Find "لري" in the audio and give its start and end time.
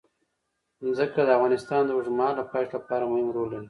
3.51-3.59